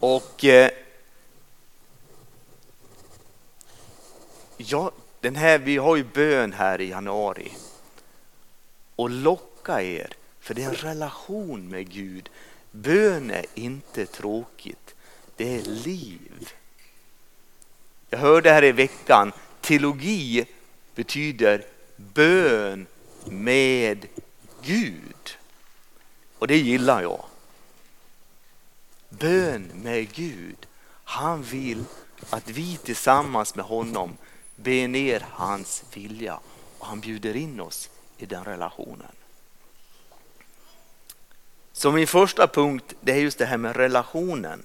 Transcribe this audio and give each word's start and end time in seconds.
Och 0.00 0.44
eh, 0.44 0.70
ja, 4.56 4.92
den 5.20 5.36
här, 5.36 5.58
vi 5.58 5.76
har 5.76 5.96
ju 5.96 6.04
bön 6.04 6.52
här 6.52 6.80
i 6.80 6.88
januari. 6.88 7.52
Och 8.96 9.10
locka 9.10 9.82
er, 9.82 10.12
för 10.40 10.54
det 10.54 10.62
är 10.62 10.68
en 10.68 10.74
relation 10.74 11.68
med 11.68 11.90
Gud. 11.90 12.30
Bön 12.70 13.30
är 13.30 13.46
inte 13.54 14.06
tråkigt, 14.06 14.94
det 15.36 15.56
är 15.56 15.62
liv. 15.62 16.52
Jag 18.10 18.18
hörde 18.18 18.50
här 18.50 18.64
i 18.64 18.72
veckan, 18.72 19.32
teologi 19.60 20.46
betyder 20.94 21.64
bön 21.96 22.86
med 23.24 24.06
Gud. 24.62 25.36
Och 26.38 26.46
det 26.46 26.58
gillar 26.58 27.02
jag. 27.02 27.29
Bön 29.10 29.70
med 29.74 30.12
Gud. 30.12 30.66
Han 31.04 31.42
vill 31.42 31.84
att 32.30 32.48
vi 32.48 32.76
tillsammans 32.76 33.54
med 33.54 33.64
honom 33.64 34.16
ber 34.56 34.88
ner 34.88 35.26
hans 35.30 35.84
vilja 35.94 36.40
och 36.78 36.86
han 36.86 37.00
bjuder 37.00 37.36
in 37.36 37.60
oss 37.60 37.90
i 38.18 38.26
den 38.26 38.44
relationen. 38.44 39.12
Så 41.72 41.92
min 41.92 42.06
första 42.06 42.46
punkt 42.46 42.94
det 43.00 43.12
är 43.12 43.16
just 43.16 43.38
det 43.38 43.46
här 43.46 43.56
med 43.56 43.76
relationen. 43.76 44.64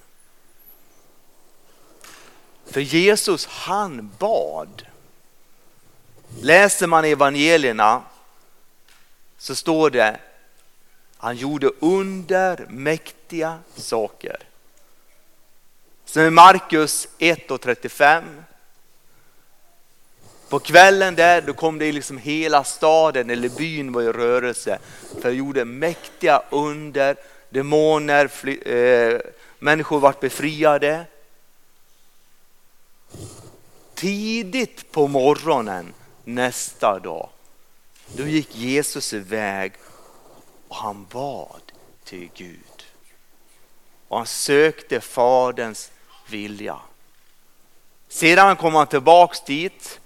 För 2.66 2.80
Jesus 2.80 3.46
han 3.46 4.10
bad. 4.18 4.86
Läser 6.40 6.86
man 6.86 7.04
evangelierna 7.04 8.02
så 9.38 9.54
står 9.54 9.90
det 9.90 10.20
han 11.18 11.36
gjorde 11.36 11.70
under 11.80 12.66
mäktiga 12.68 13.58
saker. 13.76 14.36
Sen 16.04 16.24
är 16.24 16.30
Markus 16.30 17.08
1 17.18 17.50
och 17.50 17.60
35. 17.60 18.24
På 20.48 20.58
kvällen 20.58 21.14
där 21.14 21.42
då 21.42 21.52
kom 21.52 21.78
det 21.78 21.92
liksom 21.92 22.18
hela 22.18 22.64
staden 22.64 23.30
eller 23.30 23.48
byn 23.48 23.92
var 23.92 24.02
i 24.02 24.12
rörelse. 24.12 24.78
För 25.14 25.22
han 25.22 25.36
gjorde 25.36 25.64
mäktiga 25.64 26.42
under, 26.50 27.16
demoner, 27.50 28.28
fly, 28.28 28.58
eh, 28.58 29.20
människor 29.58 30.00
vart 30.00 30.20
befriade. 30.20 31.04
Tidigt 33.94 34.92
på 34.92 35.08
morgonen 35.08 35.94
nästa 36.24 36.98
dag, 36.98 37.28
då 38.16 38.26
gick 38.26 38.56
Jesus 38.56 39.12
iväg 39.12 39.72
och 40.76 40.82
han 40.82 41.06
bad 41.12 41.62
till 42.04 42.30
Gud. 42.34 42.84
Och 44.08 44.16
han 44.16 44.26
sökte 44.26 45.00
Faderns 45.00 45.90
vilja. 46.28 46.78
Sedan 48.08 48.56
kom 48.56 48.74
han 48.74 48.86
tillbaks 48.86 49.40
dit 49.40 50.00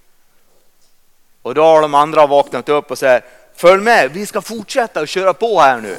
och 1.42 1.54
då 1.54 1.62
har 1.62 1.82
de 1.82 1.94
andra 1.94 2.26
vaknat 2.26 2.68
upp 2.68 2.90
och 2.90 2.98
säger 2.98 3.24
följ 3.54 3.82
med, 3.82 4.12
vi 4.12 4.26
ska 4.26 4.42
fortsätta 4.42 5.00
och 5.00 5.08
köra 5.08 5.34
på 5.34 5.60
här 5.60 5.80
nu. 5.80 5.98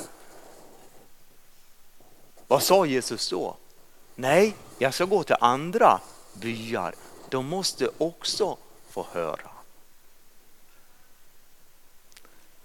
Vad 2.47 2.63
sa 2.63 2.85
Jesus 2.85 3.29
då? 3.29 3.55
Nej, 4.15 4.55
jag 4.77 4.93
ska 4.93 5.05
gå 5.05 5.23
till 5.23 5.35
andra 5.39 5.99
byar. 6.33 6.95
De 7.29 7.45
måste 7.45 7.89
också 7.97 8.57
få 8.89 9.05
höra. 9.11 9.50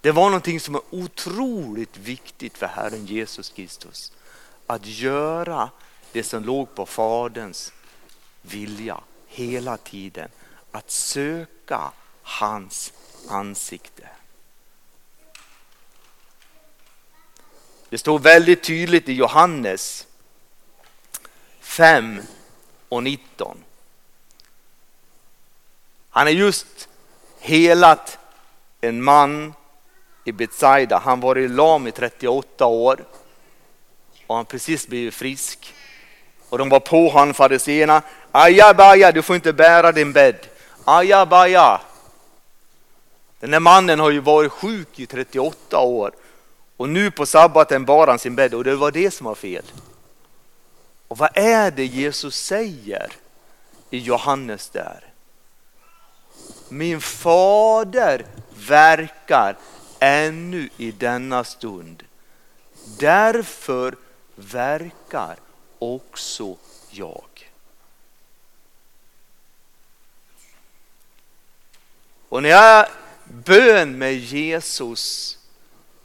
Det 0.06 0.12
var 0.12 0.24
någonting 0.24 0.60
som 0.60 0.74
är 0.74 0.82
otroligt 0.90 1.96
viktigt 1.96 2.58
för 2.58 2.66
Herren 2.66 3.06
Jesus 3.06 3.50
Kristus. 3.50 4.12
Att 4.66 4.86
göra 4.86 5.70
det 6.12 6.22
som 6.22 6.44
låg 6.44 6.74
på 6.74 6.86
Faderns 6.86 7.72
vilja 8.42 9.00
hela 9.26 9.76
tiden. 9.76 10.28
Att 10.70 10.90
söka 10.90 11.90
hans 12.22 12.92
ansikte. 13.28 14.08
Det 17.88 17.98
står 17.98 18.18
väldigt 18.18 18.62
tydligt 18.62 19.08
i 19.08 19.12
Johannes 19.12 20.06
5 21.60 22.22
och 22.88 23.02
19. 23.02 23.58
Han 26.10 26.26
är 26.26 26.32
just 26.32 26.88
helat 27.38 28.18
en 28.80 29.04
man 29.04 29.54
i 30.26 30.32
Betsaida. 30.32 30.98
Han 30.98 31.20
var 31.20 31.38
i 31.38 31.48
lam 31.48 31.86
i 31.86 31.92
38 31.92 32.66
år 32.66 33.04
och 34.26 34.36
han 34.36 34.44
precis 34.44 34.86
blivit 34.86 35.14
frisk. 35.14 35.74
Och 36.48 36.58
de 36.58 36.68
var 36.68 36.80
på 36.80 37.10
han 37.10 37.34
fariséerna. 37.34 38.02
Ajabaja, 38.32 39.12
du 39.12 39.22
får 39.22 39.36
inte 39.36 39.52
bära 39.52 39.92
din 39.92 40.12
bädd. 40.12 40.46
Ajabaja. 40.84 41.80
Den 43.40 43.52
här 43.52 43.60
mannen 43.60 44.00
har 44.00 44.10
ju 44.10 44.20
varit 44.20 44.52
sjuk 44.52 45.00
i 45.00 45.06
38 45.06 45.78
år 45.78 46.12
och 46.76 46.88
nu 46.88 47.10
på 47.10 47.26
sabbaten 47.26 47.84
bar 47.84 48.06
han 48.06 48.18
sin 48.18 48.36
bädd 48.36 48.54
och 48.54 48.64
det 48.64 48.76
var 48.76 48.90
det 48.90 49.10
som 49.10 49.26
var 49.26 49.34
fel. 49.34 49.64
Och 51.08 51.18
vad 51.18 51.30
är 51.34 51.70
det 51.70 51.84
Jesus 51.84 52.36
säger 52.36 53.12
i 53.90 53.98
Johannes 53.98 54.68
där? 54.68 55.04
Min 56.68 57.00
fader 57.00 58.26
verkar 58.68 59.56
ännu 60.06 60.68
i 60.76 60.92
denna 60.92 61.44
stund. 61.44 62.02
Därför 62.98 63.96
verkar 64.34 65.36
också 65.78 66.56
jag. 66.90 67.52
Och 72.28 72.42
när 72.42 72.48
jag 72.48 72.88
bön 73.24 73.98
med 73.98 74.14
Jesus, 74.14 75.38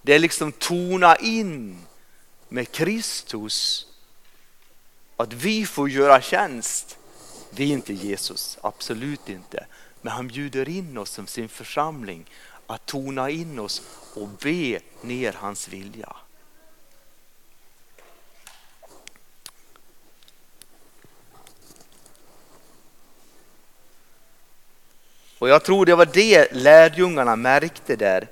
det 0.02 0.14
är 0.14 0.20
liksom 0.20 0.52
tona 0.52 1.16
in 1.16 1.86
med 2.50 2.72
Kristus. 2.72 3.88
Att 5.18 5.34
vi 5.34 5.66
får 5.66 5.90
göra 5.90 6.22
tjänst. 6.22 6.98
Vi 7.50 7.70
är 7.70 7.74
inte 7.74 7.94
Jesus, 7.94 8.58
absolut 8.62 9.30
inte. 9.30 9.66
Men 10.02 10.14
han 10.14 10.28
bjuder 10.28 10.70
in 10.70 10.98
oss 10.98 11.10
som 11.10 11.28
sin 11.28 11.50
församling 11.50 12.26
att 12.72 12.86
tona 12.86 13.30
in 13.30 13.60
oss 13.60 13.82
och 14.14 14.28
be 14.28 14.80
ner 15.02 15.36
hans 15.40 15.68
vilja. 15.68 16.16
Och 25.40 25.50
jag 25.50 25.64
tror 25.64 25.86
det 25.86 25.96
var 25.96 26.06
det 26.06 26.52
lärjungarna 26.52 27.36
märkte 27.36 27.96
där. 27.96 28.28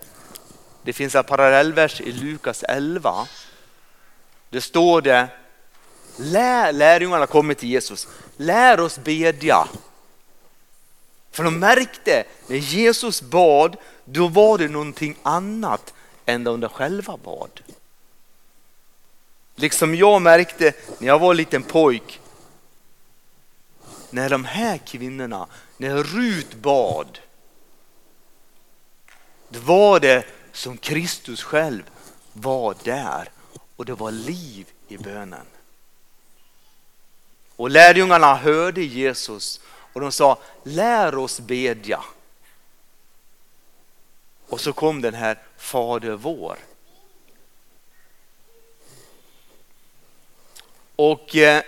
Det 0.83 0.93
finns 0.93 1.15
en 1.15 1.23
parallellvers 1.23 2.01
i 2.01 2.11
Lukas 2.11 2.63
11. 2.63 3.27
Det 4.49 4.61
står 4.61 5.01
det, 5.01 5.27
lär, 6.17 6.73
lärjungarna 6.73 7.27
kommer 7.27 7.53
till 7.53 7.69
Jesus, 7.69 8.07
lär 8.37 8.79
oss 8.79 8.99
bedja. 8.99 9.67
För 11.31 11.43
de 11.43 11.59
märkte 11.59 12.23
när 12.47 12.57
Jesus 12.57 13.21
bad, 13.21 13.77
då 14.05 14.27
var 14.27 14.57
det 14.57 14.67
någonting 14.67 15.15
annat 15.23 15.93
än 16.25 16.43
de 16.43 16.69
själva 16.69 17.17
bad. 17.17 17.61
Liksom 19.55 19.95
jag 19.95 20.21
märkte 20.21 20.73
när 20.99 21.07
jag 21.07 21.19
var 21.19 21.31
en 21.31 21.37
liten 21.37 21.63
pojk, 21.63 22.19
när 24.09 24.29
de 24.29 24.45
här 24.45 24.77
kvinnorna, 24.77 25.47
när 25.77 26.03
Rut 26.03 26.55
bad, 26.55 27.19
då 29.49 29.59
var 29.59 29.99
det 29.99 30.25
som 30.51 30.77
Kristus 30.77 31.43
själv 31.43 31.83
var 32.33 32.75
där 32.83 33.29
och 33.75 33.85
det 33.85 33.93
var 33.93 34.11
liv 34.11 34.67
i 34.87 34.97
bönen. 34.97 35.45
Och 37.55 37.69
lärjungarna 37.69 38.35
hörde 38.35 38.81
Jesus 38.81 39.61
och 39.93 40.01
de 40.01 40.11
sa 40.11 40.37
lär 40.63 41.15
oss 41.15 41.39
bedja. 41.39 42.03
Och 44.49 44.61
så 44.61 44.73
kom 44.73 45.01
den 45.01 45.13
här 45.13 45.37
Fader 45.57 46.11
vår. 46.11 46.57
Och 50.95 51.35
eh, 51.35 51.63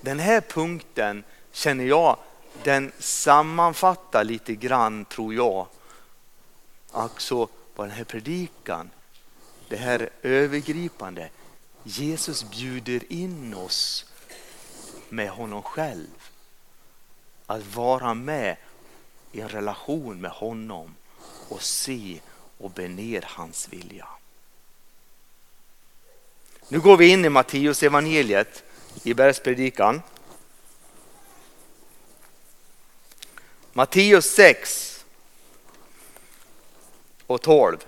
den 0.00 0.18
här 0.18 0.40
punkten 0.40 1.24
känner 1.52 1.84
jag, 1.84 2.16
den 2.62 2.92
sammanfattar 2.98 4.24
lite 4.24 4.54
grann 4.54 5.04
tror 5.04 5.34
jag, 5.34 5.66
alltså 6.92 7.48
vad 7.74 7.88
den 7.88 7.96
här 7.96 8.04
predikan, 8.04 8.90
det 9.68 9.76
här 9.76 10.10
övergripande, 10.22 11.28
Jesus 11.82 12.50
bjuder 12.50 13.12
in 13.12 13.54
oss 13.54 14.06
med 15.14 15.30
honom 15.30 15.62
själv. 15.62 16.30
Att 17.46 17.74
vara 17.74 18.14
med 18.14 18.56
i 19.32 19.40
en 19.40 19.48
relation 19.48 20.20
med 20.20 20.30
honom 20.30 20.94
och 21.48 21.62
se 21.62 22.20
och 22.58 22.70
be 22.70 22.88
ner 22.88 23.24
hans 23.28 23.68
vilja. 23.68 24.08
Nu 26.68 26.80
går 26.80 26.96
vi 26.96 27.08
in 27.08 27.24
i 27.24 27.28
Matteus 27.28 27.82
evangeliet 27.82 28.64
i 29.02 29.14
bergspredikan. 29.14 30.02
Matteus 33.72 34.34
6 34.34 35.04
och 37.26 37.42
12. 37.42 37.78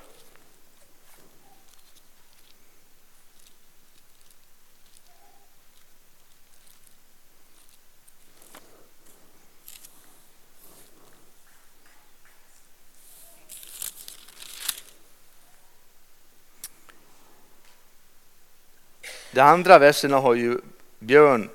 De 19.36 19.42
andra 19.42 19.78
verserna 19.78 20.16
har 20.16 20.34
ju 20.34 20.58
Björn 20.98 21.48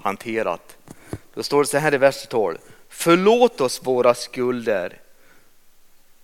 hanterat. 0.00 0.76
Då 1.34 1.42
står 1.42 1.62
det 1.62 1.66
så 1.66 1.78
här 1.78 1.94
i 1.94 1.98
vers 1.98 2.26
12. 2.26 2.58
Förlåt 2.88 3.60
oss 3.60 3.80
våra 3.86 4.14
skulder 4.14 5.00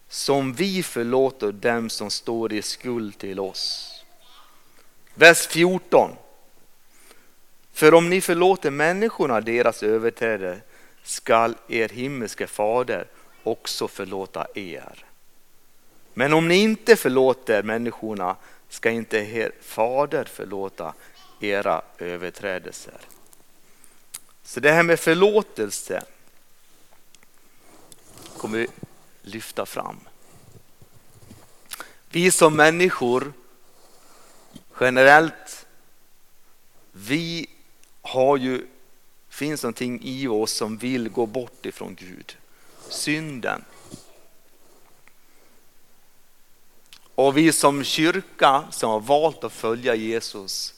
som 0.08 0.52
vi 0.52 0.82
förlåter 0.82 1.52
dem 1.52 1.90
som 1.90 2.10
står 2.10 2.52
i 2.52 2.62
skuld 2.62 3.18
till 3.18 3.40
oss. 3.40 3.92
Vers 5.14 5.46
14. 5.46 6.10
För 7.72 7.94
om 7.94 8.10
ni 8.10 8.20
förlåter 8.20 8.70
människorna 8.70 9.40
deras 9.40 9.82
överträdelser 9.82 10.62
skall 11.02 11.54
er 11.68 11.88
himmelske 11.88 12.46
fader 12.46 13.06
också 13.42 13.88
förlåta 13.88 14.46
er. 14.54 15.04
Men 16.14 16.32
om 16.32 16.48
ni 16.48 16.56
inte 16.56 16.96
förlåter 16.96 17.62
människorna 17.62 18.36
ska 18.72 18.90
inte 18.90 19.18
er 19.18 19.52
fader 19.60 20.24
förlåta 20.24 20.94
era 21.40 21.82
överträdelser. 21.98 22.98
Så 24.42 24.60
det 24.60 24.72
här 24.72 24.82
med 24.82 25.00
förlåtelse 25.00 26.04
kommer 28.36 28.58
vi 28.58 28.68
lyfta 29.22 29.66
fram. 29.66 30.00
Vi 32.10 32.30
som 32.30 32.56
människor 32.56 33.32
generellt, 34.80 35.66
vi 36.92 37.46
har 38.02 38.36
ju, 38.36 38.66
finns 39.28 39.62
någonting 39.62 40.00
i 40.02 40.28
oss 40.28 40.52
som 40.52 40.76
vill 40.76 41.08
gå 41.08 41.26
bort 41.26 41.66
ifrån 41.66 41.94
Gud. 41.94 42.36
Synden. 42.88 43.64
Och 47.14 47.36
vi 47.36 47.52
som 47.52 47.84
kyrka 47.84 48.64
som 48.70 48.90
har 48.90 49.00
valt 49.00 49.44
att 49.44 49.52
följa 49.52 49.94
Jesus, 49.94 50.74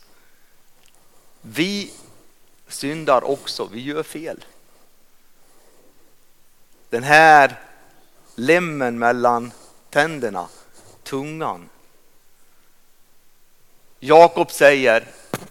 vi 1.43 1.93
syndar 2.69 3.25
också, 3.25 3.69
vi 3.73 3.81
gör 3.81 4.03
fel. 4.03 4.45
Den 6.91 7.03
här 7.03 7.61
lemmen 8.35 8.99
mellan 8.99 9.53
tänderna, 9.91 10.49
tungan. 11.03 11.69
Jakob 14.01 14.51
säger, 14.51 15.07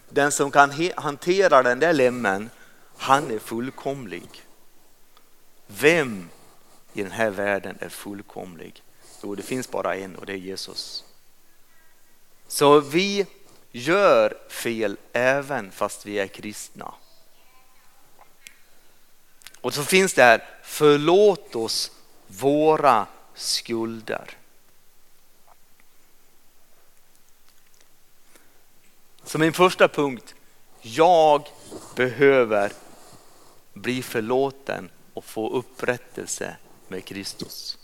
den 0.09 0.31
som 0.31 0.51
kan 0.51 0.91
hantera 0.95 1.63
den 1.63 1.79
där 1.79 1.94
lemmen, 1.94 2.50
han 2.97 3.31
är 3.31 3.39
fullkomlig. 3.39 4.45
Vem 5.68 6.29
i 6.94 7.03
den 7.03 7.12
här 7.12 7.29
världen 7.29 7.77
är 7.79 7.89
fullkomlig? 7.89 8.82
Jo, 9.24 9.36
det 9.36 9.44
finns 9.44 9.72
bara 9.72 9.96
en 9.96 10.16
och 10.16 10.25
det 10.25 10.34
är 10.34 10.38
Jesus. 10.38 11.04
Så 12.48 12.80
vi 12.80 13.25
gör 13.72 14.38
fel 14.50 14.98
även 15.14 15.72
fast 15.72 16.06
vi 16.06 16.20
är 16.20 16.28
kristna. 16.28 16.94
Och 19.62 19.74
så 19.74 19.84
finns 19.84 20.14
det 20.14 20.24
här, 20.24 20.44
förlåt 20.64 21.56
oss 21.56 21.92
våra 22.28 23.08
skulder. 23.34 24.38
Så 29.24 29.38
min 29.40 29.54
första 29.54 29.88
punkt, 29.88 30.36
jag 30.81 31.50
behöver 31.96 32.72
bli 33.74 34.04
förlåten 34.04 34.90
och 35.14 35.25
få 35.25 35.50
upprättelse 35.50 36.56
med 36.88 37.06
Kristus. 37.06 37.78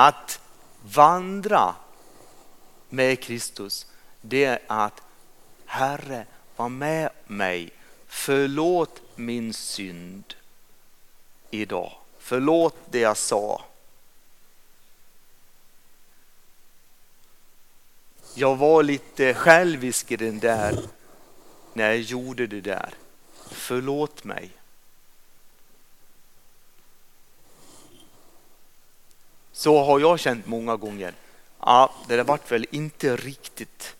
Att 0.00 0.40
vandra 0.82 1.74
med 2.88 3.20
Kristus, 3.22 3.86
det 4.20 4.44
är 4.44 4.58
att 4.66 5.02
Herre, 5.66 6.26
var 6.56 6.68
med 6.68 7.10
mig. 7.26 7.70
Förlåt 8.06 9.02
min 9.14 9.54
synd 9.54 10.34
idag. 11.50 11.92
Förlåt 12.18 12.76
det 12.90 12.98
jag 12.98 13.16
sa. 13.16 13.64
Jag 18.34 18.56
var 18.56 18.82
lite 18.82 19.34
självisk 19.34 20.12
i 20.12 20.16
den 20.16 20.38
där 20.38 20.78
när 21.72 21.84
jag 21.84 22.00
gjorde 22.00 22.46
det 22.46 22.60
där. 22.60 22.94
Förlåt 23.50 24.24
mig. 24.24 24.50
Så 29.60 29.84
har 29.84 30.00
jag 30.00 30.20
känt 30.20 30.46
många 30.46 30.76
gånger. 30.76 31.14
Ja, 31.60 31.94
det 32.08 32.16
där 32.16 32.24
vart 32.24 32.52
väl 32.52 32.66
inte 32.70 33.16
riktigt 33.16 33.96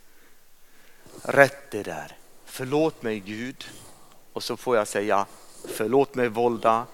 rätt 1.22 1.70
det 1.70 1.82
där. 1.82 2.16
Förlåt 2.44 3.02
mig 3.02 3.20
Gud. 3.20 3.64
Och 4.32 4.42
så 4.42 4.56
får 4.56 4.76
jag 4.76 4.88
säga 4.88 5.26
förlåt 5.68 6.14
mig 6.14 6.28
Volda. 6.28 6.86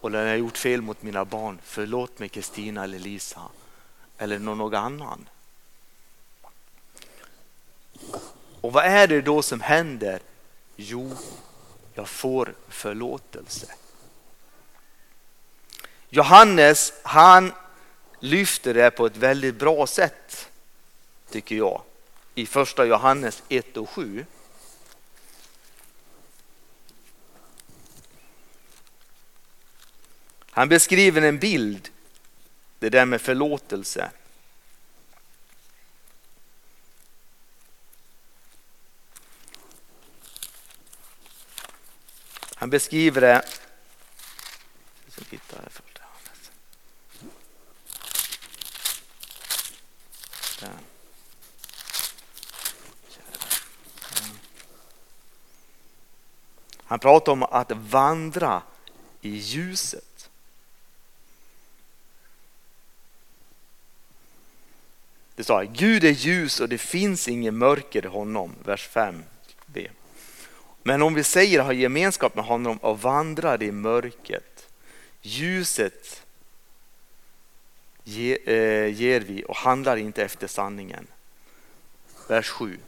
Och 0.00 0.12
när 0.12 0.26
jag 0.26 0.38
gjort 0.38 0.58
fel 0.58 0.82
mot 0.82 1.02
mina 1.02 1.24
barn, 1.24 1.58
förlåt 1.64 2.18
mig 2.18 2.28
Kristina 2.28 2.84
eller 2.84 2.98
Lisa. 2.98 3.42
Eller 4.18 4.38
någon 4.38 4.74
annan. 4.74 5.28
Och 8.60 8.72
vad 8.72 8.84
är 8.84 9.06
det 9.06 9.20
då 9.20 9.42
som 9.42 9.60
händer? 9.60 10.20
Jo, 10.76 11.16
jag 11.94 12.08
får 12.08 12.54
förlåtelse. 12.68 13.66
Johannes, 16.08 16.92
han 17.02 17.52
lyfter 18.20 18.74
det 18.74 18.90
på 18.90 19.06
ett 19.06 19.16
väldigt 19.16 19.54
bra 19.54 19.86
sätt, 19.86 20.50
tycker 21.30 21.56
jag, 21.56 21.82
i 22.34 22.46
första 22.46 22.84
Johannes 22.84 23.42
1 23.48 23.76
och 23.76 23.90
7. 23.90 24.26
Han 30.50 30.68
beskriver 30.68 31.22
en 31.22 31.38
bild, 31.38 31.88
det 32.78 32.90
där 32.90 33.06
med 33.06 33.20
förlåtelse. 33.20 34.10
Han 42.54 42.70
beskriver 42.70 43.20
det 43.20 43.42
Han 56.90 56.98
pratar 56.98 57.32
om 57.32 57.42
att 57.42 57.72
vandra 57.72 58.62
i 59.20 59.30
ljuset. 59.30 60.30
Det 65.34 65.44
står 65.44 65.62
Gud 65.62 66.04
är 66.04 66.10
ljus 66.10 66.60
och 66.60 66.68
det 66.68 66.78
finns 66.78 67.28
ingen 67.28 67.58
mörker 67.58 68.04
i 68.04 68.08
honom, 68.08 68.54
vers 68.64 68.88
5b. 68.92 69.90
Men 70.82 71.02
om 71.02 71.14
vi 71.14 71.24
säger 71.24 71.60
ha 71.60 71.72
gemenskap 71.72 72.34
med 72.34 72.44
honom 72.44 72.76
och 72.76 73.00
vandrar 73.00 73.62
i 73.62 73.72
mörkret, 73.72 74.68
ljuset 75.22 76.22
eh, 78.04 78.86
ger 78.86 79.20
vi 79.20 79.44
och 79.48 79.56
handlar 79.56 79.96
inte 79.96 80.24
efter 80.24 80.46
sanningen. 80.46 81.06
Vers 82.28 82.48
7. 82.48 82.78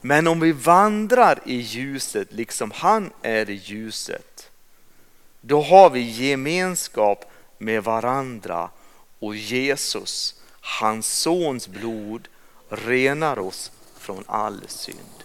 Men 0.00 0.26
om 0.26 0.40
vi 0.40 0.52
vandrar 0.52 1.40
i 1.44 1.56
ljuset 1.56 2.32
liksom 2.32 2.70
han 2.70 3.12
är 3.22 3.50
i 3.50 3.54
ljuset, 3.54 4.50
då 5.40 5.62
har 5.62 5.90
vi 5.90 6.00
gemenskap 6.00 7.24
med 7.58 7.84
varandra 7.84 8.70
och 9.18 9.36
Jesus, 9.36 10.40
hans 10.60 11.06
sons 11.06 11.68
blod, 11.68 12.28
renar 12.68 13.38
oss 13.38 13.72
från 13.96 14.24
all 14.26 14.60
synd. 14.68 15.24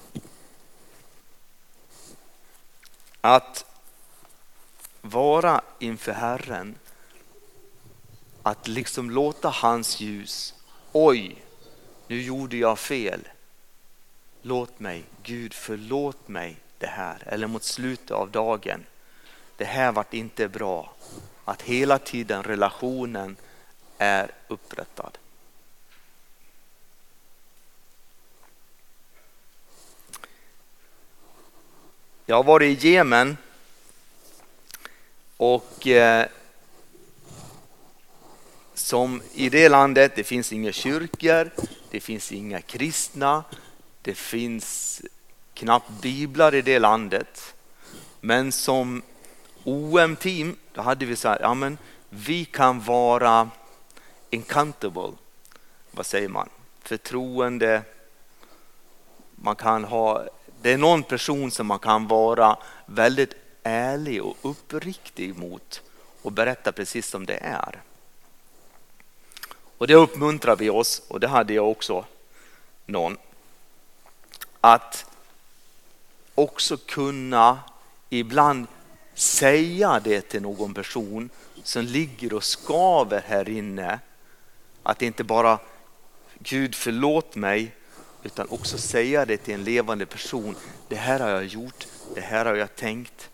Att 3.22 3.66
vara 5.02 5.62
inför 5.80 6.12
Herren, 6.12 6.76
att 8.44 8.68
liksom 8.68 9.12
låta 9.12 9.50
hans 9.50 10.00
ljus, 10.00 10.54
oj, 10.92 11.44
nu 12.08 12.22
gjorde 12.22 12.58
jag 12.58 12.80
fel. 12.80 13.28
Låt 14.46 14.80
mig, 14.80 15.04
Gud 15.24 15.54
förlåt 15.54 16.28
mig 16.28 16.58
det 16.78 16.88
här. 16.88 17.24
Eller 17.26 17.48
mot 17.48 17.64
slutet 17.64 18.12
av 18.12 18.32
dagen, 18.32 18.86
det 19.58 19.66
här 19.66 19.92
vart 19.92 20.14
inte 20.14 20.48
bra. 20.48 20.96
Att 21.46 21.62
hela 21.62 22.00
tiden 22.00 22.44
relationen 22.44 23.36
är 23.98 24.32
upprättad. 24.48 25.18
Jag 32.26 32.36
har 32.36 32.44
varit 32.44 32.84
i 32.84 32.90
Jemen 32.90 33.38
och 35.38 35.88
eh, 35.88 36.28
som 38.74 39.22
i 39.34 39.50
det 39.50 39.70
landet, 39.70 40.16
det 40.16 40.24
finns 40.24 40.54
inga 40.54 40.72
kyrkor, 40.72 41.50
det 41.92 42.00
finns 42.00 42.32
inga 42.32 42.62
kristna, 42.62 43.44
det 44.04 44.16
finns 44.16 45.02
knappt 45.54 45.90
biblar 46.02 46.56
i 46.56 46.62
det 46.62 46.80
landet. 46.80 47.56
Men 48.20 48.52
som 48.52 49.02
OM-team, 49.64 50.56
då 50.74 50.82
hade 50.82 51.06
vi 51.06 51.16
så 51.16 51.28
här, 51.28 51.38
ja 51.42 51.54
men 51.54 51.78
vi 52.10 52.46
kan 52.46 52.82
vara 52.82 53.50
incountable, 54.30 55.12
vad 55.92 56.06
säger 56.06 56.30
man, 56.30 56.50
förtroende, 56.82 57.82
man 59.36 59.56
kan 59.56 59.84
ha, 59.84 60.28
det 60.62 60.72
är 60.72 60.78
någon 60.78 61.04
person 61.04 61.52
som 61.52 61.68
man 61.68 61.80
kan 61.80 62.08
vara 62.08 62.58
väldigt 62.86 63.34
ärlig 63.64 64.24
och 64.24 64.38
uppriktig 64.42 65.38
mot 65.38 65.82
och 66.22 66.32
berätta 66.32 66.72
precis 66.72 67.08
som 67.08 67.26
det 67.26 67.38
är. 67.38 67.82
Och 69.78 69.88
det 69.88 69.96
uppmuntrar 69.96 70.56
vi 70.56 70.70
oss, 70.70 71.02
och 71.08 71.20
det 71.20 71.28
hade 71.28 71.54
jag 71.54 71.70
också 71.70 72.06
någon, 72.86 73.18
att 74.64 75.06
också 76.36 76.78
kunna 76.78 77.60
ibland 78.10 78.68
säga 79.14 80.00
det 80.00 80.22
till 80.22 80.42
någon 80.42 80.74
person 80.74 81.30
som 81.64 81.82
ligger 81.82 82.34
och 82.34 82.44
skaver 82.44 83.24
här 83.28 83.50
inne. 83.50 84.00
Att 84.84 85.02
inte 85.02 85.24
bara 85.24 85.60
Gud 86.40 86.76
förlåt 86.76 87.36
mig 87.36 87.76
utan 88.24 88.48
också 88.50 88.78
säga 88.78 89.26
det 89.26 89.38
till 89.38 89.54
en 89.54 89.64
levande 89.64 90.06
person. 90.06 90.56
Det 90.88 90.96
här 90.96 91.20
har 91.20 91.30
jag 91.30 91.46
gjort, 91.46 91.88
det 92.16 92.22
här 92.22 92.46
har 92.46 92.56
jag 92.56 92.76
tänkt. 92.76 93.30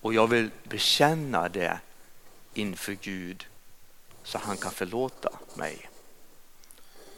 Och 0.00 0.14
jag 0.14 0.26
vill 0.26 0.50
bekänna 0.62 1.48
det 1.48 1.78
inför 2.54 2.92
Gud 2.92 3.46
så 4.22 4.38
han 4.38 4.56
kan 4.56 4.72
förlåta 4.72 5.30
mig. 5.54 5.88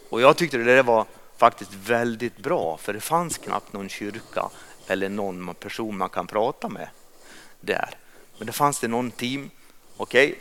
Och 0.08 0.20
jag 0.20 0.36
tyckte 0.36 0.58
det 0.58 0.82
var 0.82 1.06
faktiskt 1.38 1.74
väldigt 1.74 2.36
bra 2.36 2.76
för 2.76 2.92
det 2.92 3.00
fanns 3.00 3.38
knappt 3.38 3.72
någon 3.72 3.88
kyrka 3.88 4.50
eller 4.86 5.08
någon 5.08 5.54
person 5.54 5.96
man 5.96 6.08
kan 6.08 6.26
prata 6.26 6.68
med 6.68 6.88
där. 7.60 7.94
Men 8.38 8.46
det 8.46 8.52
fanns 8.52 8.80
det 8.80 8.88
någon 8.88 9.10
team, 9.10 9.50
okej, 9.96 10.28
okay. 10.28 10.38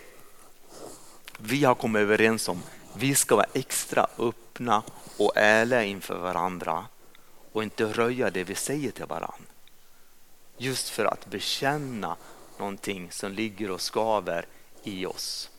vi 1.38 1.64
har 1.64 1.76
kommit 1.76 2.00
överens 2.00 2.50
om 2.50 2.64
vi 2.94 3.16
ska 3.16 3.36
vara 3.36 3.48
extra 3.54 4.08
öppna 4.18 4.84
och 5.18 5.32
ärliga 5.36 5.84
inför 5.84 6.18
varandra 6.18 6.86
och 7.52 7.64
inte 7.64 7.86
röja 7.86 8.30
det 8.30 8.44
vi 8.44 8.56
säger 8.56 8.92
till 8.92 9.06
varandra. 9.06 9.34
Just 10.58 10.90
för 10.90 11.06
att 11.06 11.26
bekänna 11.26 12.16
någonting 12.58 13.12
som 13.12 13.32
ligger 13.32 13.72
och 13.72 13.82
skaver 13.82 14.46
i 14.84 15.06
oss. 15.06 15.50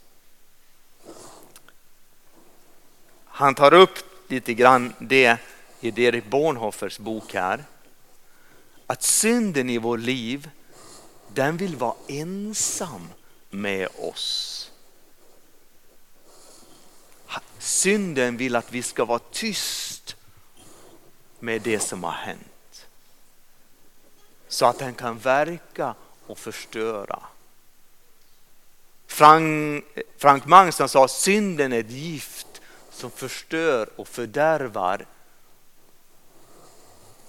Han 3.25 3.55
tar 3.55 3.75
upp 3.75 4.08
lite 4.31 4.55
grann 4.55 4.95
det 4.99 5.39
i 5.81 5.91
Derek 5.91 6.25
Bornhoffers 6.25 6.99
bok 6.99 7.35
här. 7.35 7.65
Att 8.87 9.03
synden 9.03 9.71
i 9.71 9.79
vår 9.79 9.99
liv, 9.99 10.51
den 11.29 11.57
vill 11.57 11.77
vara 11.77 11.95
ensam 12.09 13.09
med 13.51 13.89
oss. 13.99 14.55
Synden 17.59 18.37
vill 18.37 18.57
att 18.57 18.73
vi 18.73 18.83
ska 18.83 19.05
vara 19.05 19.19
tyst 19.19 20.17
med 21.39 21.63
det 21.63 21.81
som 21.81 22.05
har 22.05 22.13
hänt. 22.13 22.87
Så 24.49 24.67
att 24.67 24.79
den 24.79 24.95
kan 24.95 25.19
verka 25.19 25.95
och 26.27 26.39
förstöra. 26.39 27.23
Frank, 29.07 29.85
Frank 30.17 30.47
Magnusson 30.47 30.89
sa 30.89 31.09
synden 31.09 31.73
är 31.73 31.81
ett 31.81 31.91
gift 31.91 32.48
som 32.99 33.11
förstör 33.11 33.89
och 33.97 34.09
fördärvar 34.09 35.07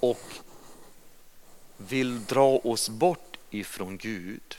och 0.00 0.34
vill 1.76 2.24
dra 2.24 2.58
oss 2.58 2.88
bort 2.88 3.36
ifrån 3.50 3.96
Gud. 3.96 4.56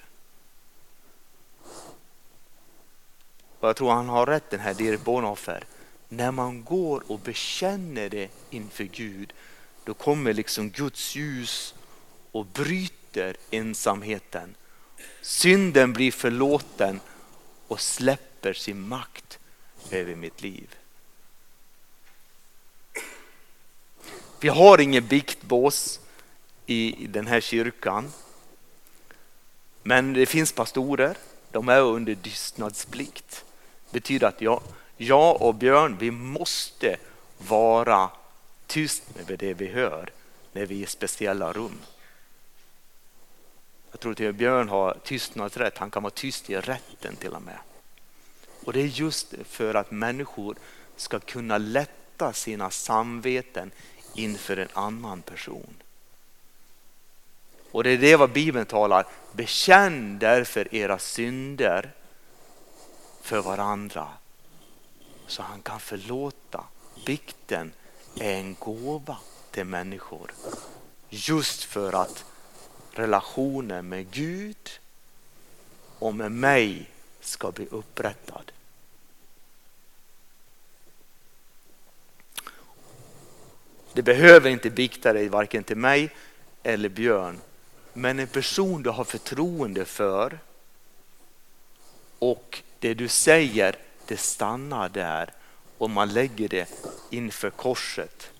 Och 3.59 3.69
jag 3.69 3.75
tror 3.75 3.91
han 3.91 4.09
har 4.09 4.25
rätt 4.25 4.49
den 4.49 4.59
här 4.59 4.73
Derek 4.73 5.03
Bonhoeffer. 5.03 5.63
När 6.09 6.31
man 6.31 6.63
går 6.63 7.03
och 7.07 7.19
bekänner 7.19 8.09
det 8.09 8.29
inför 8.49 8.83
Gud 8.83 9.33
då 9.83 9.93
kommer 9.93 10.33
liksom 10.33 10.69
Guds 10.69 11.15
ljus 11.15 11.75
och 12.31 12.45
bryter 12.45 13.35
ensamheten. 13.49 14.55
Synden 15.21 15.93
blir 15.93 16.11
förlåten 16.11 16.99
och 17.67 17.81
släpper 17.81 18.53
sin 18.53 18.87
makt 18.87 19.39
över 19.91 20.15
mitt 20.15 20.41
liv. 20.41 20.75
Vi 24.41 24.49
har 24.49 24.81
ingen 24.81 25.07
biktbås 25.07 25.99
i 26.65 27.07
den 27.09 27.27
här 27.27 27.41
kyrkan. 27.41 28.13
Men 29.83 30.13
det 30.13 30.25
finns 30.25 30.51
pastorer, 30.51 31.17
de 31.51 31.69
är 31.69 31.81
under 31.81 32.15
tystnadsplikt. 32.15 33.45
Det 33.85 33.93
betyder 33.93 34.27
att 34.27 34.41
jag, 34.41 34.61
jag 34.97 35.41
och 35.41 35.55
Björn, 35.55 35.97
vi 35.99 36.11
måste 36.11 36.97
vara 37.37 38.09
tyst 38.67 39.03
med 39.27 39.39
det 39.39 39.53
vi 39.53 39.67
hör 39.67 40.09
när 40.51 40.65
vi 40.65 40.79
är 40.79 40.83
i 40.83 40.85
speciella 40.85 41.53
rum. 41.53 41.79
Jag 43.91 43.99
tror 43.99 44.29
att 44.29 44.35
Björn 44.35 44.69
har 44.69 44.97
tystnadsrätt, 45.03 45.77
han 45.77 45.91
kan 45.91 46.03
vara 46.03 46.13
tyst 46.13 46.49
i 46.49 46.55
rätten 46.55 47.15
till 47.15 47.33
och 47.33 47.41
med. 47.41 47.57
Och 48.63 48.73
det 48.73 48.81
är 48.81 48.85
just 48.85 49.33
för 49.45 49.73
att 49.73 49.91
människor 49.91 50.55
ska 50.95 51.19
kunna 51.19 51.57
lätta 51.57 52.33
sina 52.33 52.69
samveten 52.69 53.71
inför 54.13 54.57
en 54.57 54.69
annan 54.73 55.21
person. 55.21 55.73
Och 57.71 57.83
det 57.83 57.89
är 57.89 57.97
det 57.97 58.15
vad 58.15 58.31
Bibeln 58.31 58.65
talar. 58.65 59.07
Bekänn 59.31 60.19
därför 60.19 60.75
era 60.75 60.99
synder 60.99 61.91
för 63.21 63.41
varandra 63.41 64.07
så 65.27 65.43
han 65.43 65.61
kan 65.61 65.79
förlåta. 65.79 66.63
Bikten 67.05 67.71
är 68.15 68.33
en 68.33 68.55
gåva 68.59 69.17
till 69.51 69.65
människor 69.65 70.31
just 71.09 71.63
för 71.63 71.93
att 71.93 72.25
relationen 72.91 73.89
med 73.89 74.11
Gud 74.11 74.69
och 75.99 76.15
med 76.15 76.31
mig 76.31 76.89
ska 77.21 77.51
bli 77.51 77.67
upprättad. 77.71 78.51
Det 83.93 84.01
behöver 84.01 84.49
inte 84.49 84.69
bikta 84.69 85.13
dig 85.13 85.29
varken 85.29 85.63
till 85.63 85.77
mig 85.77 86.09
eller 86.63 86.89
Björn. 86.89 87.41
Men 87.93 88.19
en 88.19 88.27
person 88.27 88.83
du 88.83 88.89
har 88.89 89.03
förtroende 89.03 89.85
för 89.85 90.39
och 92.19 92.63
det 92.79 92.93
du 92.93 93.07
säger 93.07 93.75
det 94.07 94.17
stannar 94.17 94.89
där 94.89 95.33
och 95.77 95.89
man 95.89 96.13
lägger 96.13 96.47
det 96.47 96.69
inför 97.09 97.49
korset. 97.49 98.31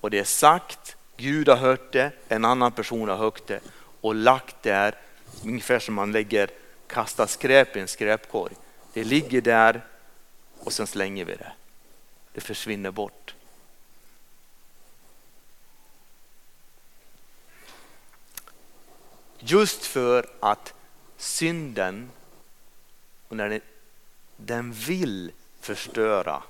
Och 0.00 0.10
det 0.10 0.18
är 0.18 0.24
sagt, 0.24 0.96
Gud 1.16 1.48
har 1.48 1.56
hört 1.56 1.92
det, 1.92 2.12
en 2.28 2.44
annan 2.44 2.72
person 2.72 3.08
har 3.08 3.16
hört 3.16 3.46
det 3.46 3.60
och 4.00 4.14
lagt 4.14 4.62
där 4.62 4.94
ungefär 5.44 5.78
som 5.78 5.94
man 5.94 6.12
lägger, 6.12 6.50
kastar 6.86 7.26
skräp 7.26 7.76
i 7.76 7.80
en 7.80 7.88
skräpkorg. 7.88 8.54
Det 8.92 9.04
ligger 9.04 9.40
där 9.40 9.84
och 10.58 10.72
sen 10.72 10.86
slänger 10.86 11.24
vi 11.24 11.34
det. 11.34 11.52
Det 12.32 12.40
försvinner 12.40 12.90
bort. 12.90 13.33
Just 19.46 19.84
för 19.84 20.26
att 20.40 20.74
synden, 21.16 22.10
när 23.28 23.48
den, 23.48 23.60
den 24.36 24.72
vill 24.72 25.32
förstöra, 25.60 26.42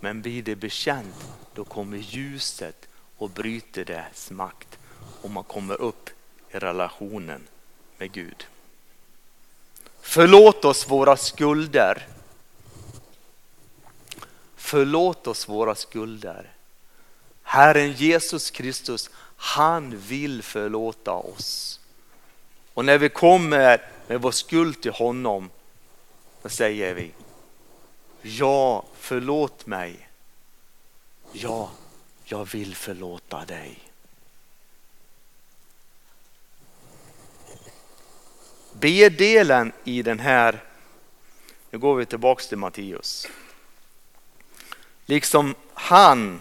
men 0.00 0.22
blir 0.22 0.42
det 0.42 0.56
bekänt, 0.56 1.14
då 1.54 1.64
kommer 1.64 1.96
ljuset 1.96 2.88
och 3.16 3.30
bryter 3.30 3.84
dess 3.84 4.30
makt 4.30 4.78
och 5.22 5.30
man 5.30 5.44
kommer 5.44 5.80
upp 5.80 6.10
i 6.50 6.58
relationen 6.58 7.46
med 7.98 8.12
Gud. 8.12 8.46
Förlåt 10.00 10.64
oss 10.64 10.88
våra 10.88 11.16
skulder. 11.16 12.06
Förlåt 14.56 15.26
oss 15.26 15.48
våra 15.48 15.74
skulder. 15.74 16.52
Herren 17.42 17.92
Jesus 17.92 18.50
Kristus, 18.50 19.10
han 19.42 19.98
vill 19.98 20.42
förlåta 20.42 21.12
oss. 21.12 21.80
Och 22.74 22.84
när 22.84 22.98
vi 22.98 23.08
kommer 23.08 23.90
med 24.06 24.20
vår 24.20 24.30
skuld 24.30 24.82
till 24.82 24.92
honom, 24.92 25.50
då 26.42 26.48
säger 26.48 26.94
vi 26.94 27.12
Ja, 28.22 28.84
förlåt 28.94 29.66
mig. 29.66 30.08
Ja, 31.32 31.70
jag 32.24 32.44
vill 32.44 32.74
förlåta 32.74 33.44
dig. 33.44 33.78
B-delen 38.72 39.72
i 39.84 40.02
den 40.02 40.18
här, 40.18 40.64
nu 41.70 41.78
går 41.78 41.94
vi 41.94 42.06
tillbaks 42.06 42.48
till 42.48 42.58
Matteus. 42.58 43.28
Liksom 45.06 45.54
han 45.74 46.40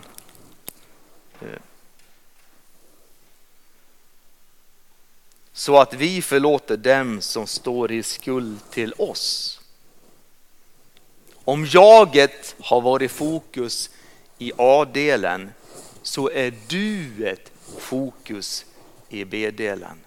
så 5.59 5.77
att 5.77 5.93
vi 5.93 6.21
förlåter 6.21 6.77
dem 6.77 7.21
som 7.21 7.47
står 7.47 7.91
i 7.91 8.03
skuld 8.03 8.59
till 8.69 8.93
oss. 8.97 9.59
Om 11.33 11.65
jaget 11.65 12.55
har 12.59 12.81
varit 12.81 13.11
fokus 13.11 13.89
i 14.37 14.51
A-delen 14.57 15.51
så 16.01 16.29
är 16.29 16.53
du 16.67 17.27
ett 17.27 17.51
fokus 17.77 18.65
i 19.09 19.25
B-delen. 19.25 19.99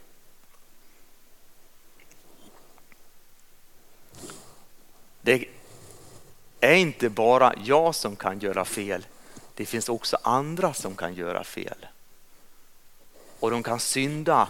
Det 5.21 5.49
är 6.61 6.75
inte 6.75 7.09
bara 7.09 7.55
jag 7.65 7.95
som 7.95 8.17
kan 8.17 8.39
göra 8.39 8.65
fel. 8.65 9.07
Det 9.55 9.67
finns 9.67 9.89
också 9.89 10.19
andra 10.23 10.75
som 10.75 10.97
kan 10.97 11.15
göra 11.15 11.45
fel. 11.45 11.87
Och 13.41 13.51
de 13.51 13.63
kan 13.63 13.81
synda 13.81 14.49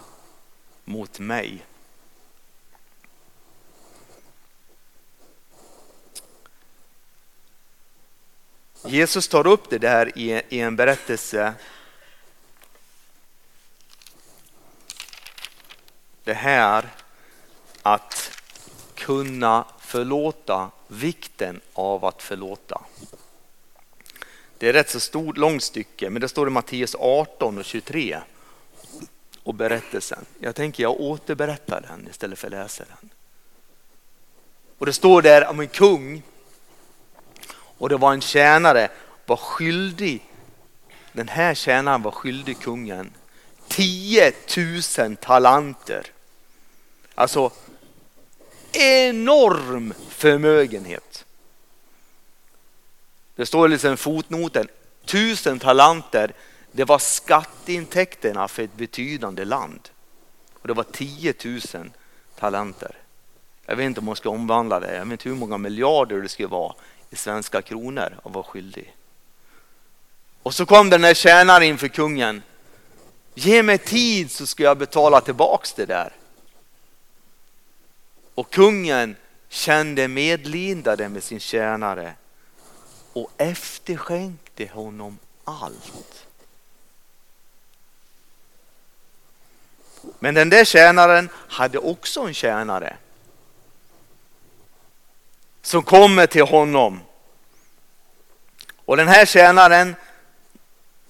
mot 0.85 1.19
mig. 1.19 1.65
Jesus 8.85 9.29
tar 9.29 9.47
upp 9.47 9.71
det 9.71 9.79
där 9.79 10.19
i 10.19 10.61
en 10.61 10.77
berättelse. 10.77 11.55
Det 16.25 16.35
här 16.35 16.89
att 17.83 18.39
kunna 18.95 19.65
förlåta, 19.81 20.71
vikten 20.89 21.61
av 21.73 22.05
att 22.05 22.23
förlåta. 22.23 22.81
Det 24.59 24.69
är 24.69 24.73
rätt 24.73 24.91
så 24.91 25.01
stort, 25.01 25.37
långt 25.37 25.62
stycke, 25.62 26.11
men 26.11 26.23
det 26.23 26.29
står 26.29 26.49
i 26.49 26.51
Matteus 26.51 26.97
18 26.99 27.59
och 27.59 27.65
23 27.65 28.21
och 29.45 29.55
berättelsen. 29.55 30.25
Jag 30.39 30.55
tänker 30.55 30.83
jag 30.83 31.01
återberättar 31.01 31.81
den 31.81 32.09
istället 32.11 32.39
för 32.39 32.47
att 32.47 32.53
läsa 32.53 32.85
den. 32.85 33.11
Och 34.79 34.87
det 34.87 34.93
står 34.93 35.23
där 35.23 35.49
om 35.49 35.61
en 35.61 35.69
kung 35.69 36.23
och 37.55 37.89
det 37.89 37.97
var 37.97 38.13
en 38.13 38.21
tjänare 38.21 38.89
var 39.27 39.37
skyldig, 39.37 40.27
den 41.13 41.29
här 41.29 41.55
tjänaren 41.55 42.03
var 42.03 42.11
skyldig 42.11 42.61
kungen 42.61 43.11
10 43.69 44.33
000 44.99 45.17
talanter. 45.17 46.07
Alltså 47.15 47.51
enorm 48.73 49.95
förmögenhet. 50.09 51.25
Det 53.37 53.47
står 53.47 53.69
liksom 53.69 53.97
fotnoten, 53.97 54.69
tusen 55.05 55.59
talanter, 55.59 56.33
det 56.73 56.85
var 56.85 56.99
skatteintäkterna 56.99 58.49
för 58.49 58.63
ett 58.63 58.77
betydande 58.77 59.45
land. 59.45 59.89
Och 60.55 60.69
det 60.69 60.75
var 60.75 60.85
10 60.93 61.35
000 61.45 61.61
talenter. 62.37 62.97
Jag 63.67 63.77
vet 63.77 63.87
inte 63.87 64.01
om 64.01 64.07
man 64.07 64.17
ska 64.17 64.31
omvandla 64.31 64.81
det, 64.81 64.95
jag 64.95 65.05
vet 65.05 65.13
inte 65.13 65.29
hur 65.29 65.37
många 65.37 65.59
miljarder 65.59 66.21
det 66.21 66.29
skulle 66.29 66.49
vara 66.49 66.75
i 67.11 67.17
svenska 67.17 67.63
kronor 67.63 68.19
att 68.25 68.33
vara 68.33 68.45
skyldig. 68.45 68.97
Och 70.43 70.55
så 70.55 70.67
kom 70.67 70.91
den 70.91 71.05
här 71.05 71.15
tjänaren 71.15 71.63
inför 71.63 71.89
kungen. 71.89 72.43
Ge 73.35 73.63
mig 73.63 73.79
tid 73.79 74.31
så 74.31 74.47
ska 74.47 74.63
jag 74.63 74.79
betala 74.79 75.21
tillbaks 75.21 75.73
det 75.73 75.87
där. 75.87 76.13
Och 78.35 78.51
kungen 78.51 79.17
kände 79.49 80.09
medlidande 80.09 81.09
med 81.09 81.23
sin 81.23 81.41
tjänare 81.41 82.15
och 83.13 83.31
efterskänkte 83.37 84.67
honom 84.67 85.19
allt. 85.45 86.27
Men 90.19 90.35
den 90.35 90.51
där 90.51 90.65
tjänaren 90.65 91.29
hade 91.49 91.79
också 91.79 92.21
en 92.21 92.35
tjänare 92.35 92.97
som 95.62 95.83
kommer 95.83 96.27
till 96.27 96.43
honom. 96.43 97.01
Och 98.85 98.97
den 98.97 99.09
här 99.09 99.27
tjänaren, 99.27 99.97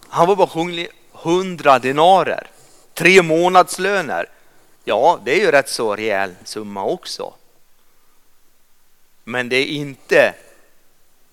han 0.09 0.27
var 0.27 0.37
bara 0.37 0.49
hungrig 0.53 0.89
hundra 1.13 1.79
denarer, 1.79 2.47
tre 2.95 3.23
månadslöner. 3.23 4.27
Ja, 4.85 5.21
det 5.25 5.33
är 5.33 5.41
ju 5.41 5.51
rätt 5.51 5.69
så 5.69 5.97
rejäl 5.97 6.35
summa 6.45 6.85
också. 6.85 7.35
Men 9.25 9.49
det 9.49 9.57
är 9.57 9.67
inte 9.67 10.35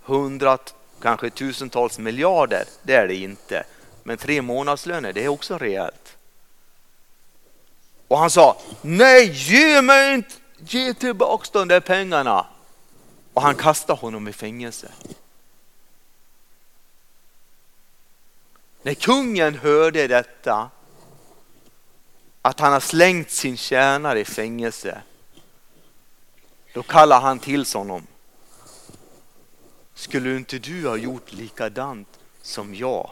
hundrat, 0.04 0.76
kanske 1.02 1.30
tusentals 1.30 2.00
miljarder. 2.00 2.64
Det 2.84 2.96
är 2.96 3.08
det 3.08 3.16
inte. 3.16 3.64
Men 4.04 4.18
tre 4.18 4.42
månadslöner, 4.42 5.14
det 5.14 5.24
är 5.24 5.28
också 5.28 5.58
rejält. 5.58 6.09
Och 8.10 8.18
han 8.18 8.30
sa, 8.30 8.58
nej 8.82 9.32
ge 9.32 9.82
mig 9.82 10.14
inte, 10.14 10.36
ge 10.58 10.94
tillbaks 10.94 11.50
de 11.50 11.68
där 11.68 11.80
pengarna. 11.80 12.46
Och 13.34 13.42
han 13.42 13.56
kastade 13.56 14.00
honom 14.00 14.28
i 14.28 14.34
fängelse. 14.34 14.92
När 18.82 18.94
kungen 18.94 19.56
hörde 19.56 20.08
detta 20.08 20.70
att 22.42 22.60
han 22.60 22.74
har 22.74 22.80
slängt 22.80 23.32
sin 23.32 23.58
tjänare 23.58 24.20
i 24.20 24.26
fängelse. 24.26 25.02
Då 26.74 26.84
kallar 26.84 27.22
han 27.22 27.40
till 27.40 27.66
honom. 27.74 28.08
Skulle 29.94 30.36
inte 30.36 30.60
du 30.60 30.88
ha 30.88 30.98
gjort 30.98 31.34
likadant 31.34 32.20
som 32.42 32.76
jag? 32.76 33.10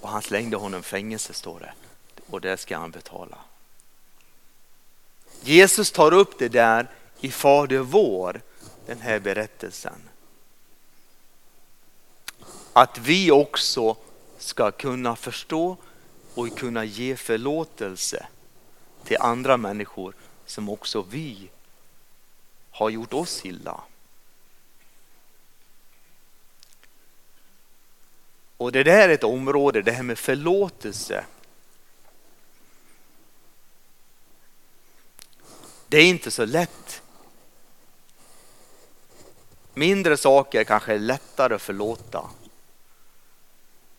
Och 0.00 0.08
han 0.08 0.22
slängde 0.22 0.56
honom 0.56 0.80
i 0.80 0.82
fängelse 0.82 1.32
står 1.32 1.60
det. 1.60 1.72
Och 2.30 2.40
det 2.40 2.56
ska 2.56 2.78
han 2.78 2.90
betala. 2.90 3.38
Jesus 5.40 5.92
tar 5.92 6.12
upp 6.12 6.38
det 6.38 6.48
där 6.48 6.90
i 7.20 7.30
Fader 7.30 7.78
vår, 7.78 8.40
den 8.86 9.00
här 9.00 9.20
berättelsen 9.20 10.08
att 12.76 12.98
vi 12.98 13.30
också 13.30 13.96
ska 14.38 14.70
kunna 14.70 15.16
förstå 15.16 15.76
och 16.34 16.58
kunna 16.58 16.84
ge 16.84 17.16
förlåtelse 17.16 18.26
till 19.04 19.16
andra 19.20 19.56
människor 19.56 20.14
som 20.46 20.68
också 20.68 21.02
vi 21.10 21.50
har 22.70 22.90
gjort 22.90 23.12
oss 23.12 23.44
illa. 23.44 23.80
Och 28.56 28.72
det 28.72 28.82
där 28.82 29.08
är 29.08 29.14
ett 29.14 29.24
område, 29.24 29.82
det 29.82 29.92
här 29.92 30.02
med 30.02 30.18
förlåtelse. 30.18 31.24
Det 35.88 35.98
är 35.98 36.06
inte 36.06 36.30
så 36.30 36.44
lätt. 36.44 37.02
Mindre 39.74 40.16
saker 40.16 40.64
kanske 40.64 40.94
är 40.94 40.98
lättare 40.98 41.54
att 41.54 41.62
förlåta. 41.62 42.30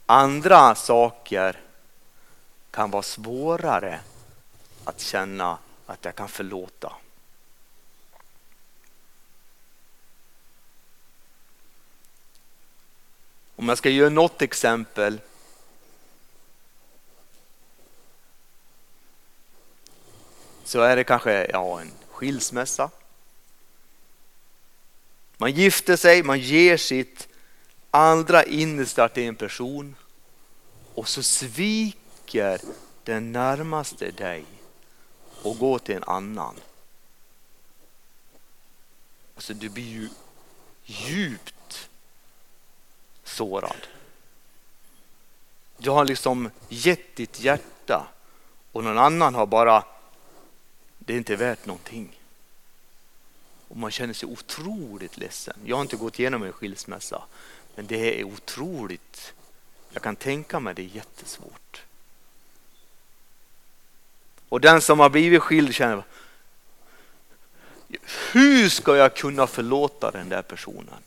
Andra 0.05 0.75
saker 0.75 1.61
kan 2.71 2.91
vara 2.91 3.03
svårare 3.03 3.99
att 4.83 4.99
känna 4.99 5.57
att 5.85 6.05
jag 6.05 6.15
kan 6.15 6.27
förlåta. 6.27 6.93
Om 13.59 13.69
jag 13.69 13.77
ska 13.77 13.89
göra 13.89 14.09
något 14.09 14.41
exempel 14.41 15.21
så 20.63 20.81
är 20.81 20.95
det 20.95 21.03
kanske 21.03 21.47
ja, 21.51 21.81
en 21.81 21.91
skilsmässa. 22.11 22.89
Man 25.37 25.51
gifter 25.51 25.95
sig, 25.95 26.23
man 26.23 26.39
ger 26.39 26.77
sitt 26.77 27.27
allra 27.91 28.43
innersta 28.43 29.09
till 29.09 29.23
en 29.23 29.35
person 29.35 29.95
och 30.95 31.07
så 31.07 31.23
sviker 31.23 32.61
den 33.03 33.31
närmaste 33.31 34.11
dig 34.11 34.45
och 35.41 35.57
går 35.57 35.79
till 35.79 35.95
en 35.95 36.03
annan. 36.03 36.55
Alltså 39.35 39.53
du 39.53 39.69
blir 39.69 39.83
ju 39.83 40.09
djupt 40.85 41.89
sårad. 43.27 43.87
Du 45.77 45.89
har 45.89 46.05
liksom 46.05 46.49
gett 46.69 47.15
ditt 47.15 47.39
hjärta 47.39 48.07
och 48.71 48.83
någon 48.83 48.97
annan 48.97 49.35
har 49.35 49.45
bara, 49.45 49.83
det 50.97 51.13
är 51.13 51.17
inte 51.17 51.35
värt 51.35 51.65
någonting. 51.65 52.19
Och 53.67 53.77
man 53.77 53.91
känner 53.91 54.13
sig 54.13 54.29
otroligt 54.29 55.17
ledsen. 55.17 55.57
Jag 55.65 55.75
har 55.75 55.81
inte 55.81 55.97
gått 55.97 56.19
igenom 56.19 56.43
en 56.43 56.53
skilsmässa, 56.53 57.23
men 57.75 57.87
det 57.87 58.19
är 58.19 58.23
otroligt. 58.23 59.33
Jag 59.91 60.03
kan 60.03 60.15
tänka 60.15 60.59
mig 60.59 60.73
det 60.73 60.81
är 60.81 60.95
jättesvårt. 60.95 61.81
Och 64.49 64.61
den 64.61 64.81
som 64.81 64.99
har 64.99 65.09
blivit 65.09 65.41
skild 65.41 65.73
känner, 65.75 66.03
hur 68.31 68.69
ska 68.69 68.95
jag 68.95 69.15
kunna 69.15 69.47
förlåta 69.47 70.11
den 70.11 70.29
där 70.29 70.41
personen? 70.41 71.03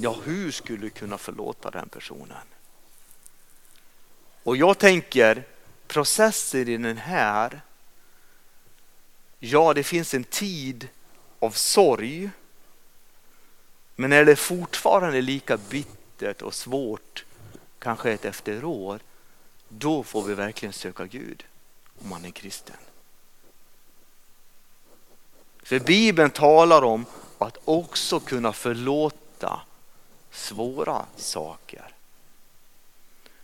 Ja, 0.00 0.16
hur 0.24 0.50
skulle 0.50 0.78
du 0.78 0.90
kunna 0.90 1.18
förlåta 1.18 1.70
den 1.70 1.88
personen? 1.88 2.46
Och 4.42 4.56
jag 4.56 4.78
tänker 4.78 5.44
processer 5.86 6.68
i 6.68 6.76
den 6.76 6.96
här. 6.96 7.60
Ja, 9.38 9.74
det 9.74 9.82
finns 9.82 10.14
en 10.14 10.24
tid 10.24 10.88
av 11.38 11.50
sorg. 11.50 12.30
Men 13.96 14.12
är 14.12 14.24
det 14.24 14.36
fortfarande 14.36 15.20
lika 15.20 15.56
bittert 15.56 16.42
och 16.42 16.54
svårt, 16.54 17.24
kanske 17.78 18.12
ett 18.12 18.24
efterår, 18.24 19.00
då 19.68 20.02
får 20.02 20.22
vi 20.22 20.34
verkligen 20.34 20.72
söka 20.72 21.04
Gud 21.04 21.44
om 22.02 22.08
man 22.08 22.24
är 22.24 22.30
kristen. 22.30 22.76
För 25.62 25.80
Bibeln 25.80 26.30
talar 26.30 26.82
om 26.82 27.06
att 27.38 27.58
också 27.64 28.20
kunna 28.20 28.52
förlåta 28.52 29.62
svåra 30.30 31.06
saker. 31.16 31.94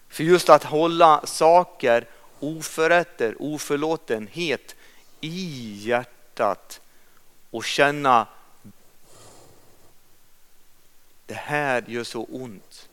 För 0.08 0.24
just 0.24 0.48
att 0.48 0.64
hålla 0.64 1.26
saker, 1.26 2.06
oförrätter, 2.40 3.36
oförlåtenhet 3.38 4.74
i 5.20 5.72
hjärtat 5.84 6.80
och 7.50 7.64
känna 7.64 8.26
det 11.26 11.34
här 11.34 11.84
gör 11.86 12.04
så 12.04 12.24
ont. 12.24 12.88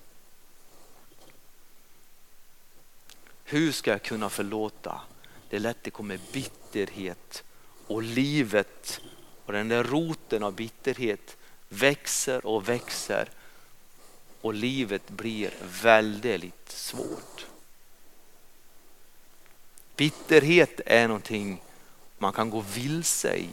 Hur 3.43 3.71
ska 3.71 3.91
jag 3.91 4.01
kunna 4.01 4.29
förlåta? 4.29 5.01
Det 5.49 5.55
är 5.55 5.59
lätt 5.59 5.83
det 5.83 5.91
kommer 5.91 6.19
bitterhet 6.33 7.43
och 7.87 8.03
livet 8.03 9.01
och 9.45 9.53
den 9.53 9.67
där 9.67 9.83
roten 9.83 10.43
av 10.43 10.53
bitterhet 10.53 11.37
växer 11.69 12.45
och 12.45 12.69
växer 12.69 13.29
och 14.41 14.53
livet 14.53 15.09
blir 15.09 15.51
väldigt 15.81 16.69
svårt. 16.71 17.45
Bitterhet 19.95 20.81
är 20.85 21.07
någonting 21.07 21.61
man 22.17 22.33
kan 22.33 22.49
gå 22.49 22.59
vilse 22.59 23.35
i. 23.35 23.49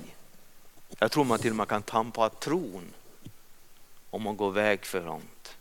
Jag 0.98 1.11
tror 1.11 1.24
man 1.24 1.38
till 1.38 1.51
och 1.51 1.57
med 1.57 1.68
kan 1.68 1.83
tampa 1.83 2.29
tron 2.29 2.92
om 4.11 4.22
man 4.22 4.37
går 4.37 4.51
väg 4.51 4.85
för 4.85 5.05
långt. 5.05 5.57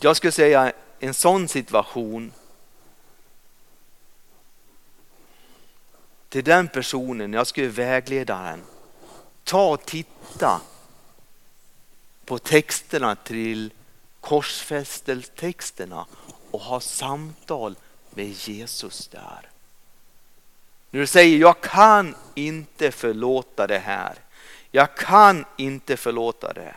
Jag 0.00 0.16
skulle 0.16 0.32
säga 0.32 0.72
en 0.98 1.14
sån 1.14 1.48
situation 1.48 2.32
till 6.28 6.44
den 6.44 6.68
personen, 6.68 7.32
jag 7.32 7.46
skulle 7.46 7.68
vägleda 7.68 8.42
den. 8.42 8.77
Ta 9.48 9.68
och 9.68 9.86
titta 9.86 10.60
på 12.24 12.38
texterna 12.38 13.16
till 13.16 13.72
korsfästeltexterna 14.20 16.06
och 16.50 16.60
ha 16.60 16.80
samtal 16.80 17.76
med 18.10 18.28
Jesus 18.28 19.08
där. 19.08 19.48
När 20.90 21.00
du 21.00 21.06
säger 21.06 21.38
jag 21.38 21.60
kan 21.60 22.14
inte 22.34 22.90
förlåta 22.90 23.66
det 23.66 23.78
här. 23.78 24.14
Jag 24.70 24.96
kan 24.96 25.44
inte 25.56 25.96
förlåta 25.96 26.52
det. 26.52 26.74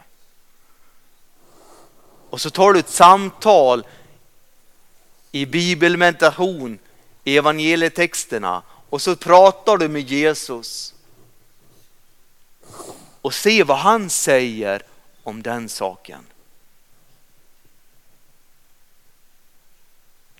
Och 2.29 2.41
så 2.41 2.49
tar 2.49 2.73
du 2.73 2.79
ett 2.79 2.89
samtal 2.89 3.85
i 5.31 5.45
bibelmeditation, 5.45 6.79
i 7.23 7.37
evangelietexterna 7.37 8.61
och 8.89 9.01
så 9.01 9.15
pratar 9.15 9.77
du 9.77 9.87
med 9.87 10.01
Jesus. 10.01 10.93
Och 13.21 13.33
se 13.33 13.63
vad 13.63 13.77
han 13.77 14.09
säger 14.09 14.83
om 15.23 15.43
den 15.43 15.69
saken. 15.69 16.25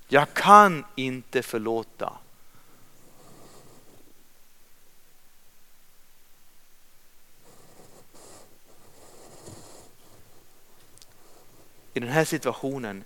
Jag 0.08 0.34
kan 0.34 0.86
inte 0.96 1.44
förlåta. 1.44 2.14
I 11.94 12.00
den 12.00 12.10
här 12.10 12.26
situationen, 12.26 13.04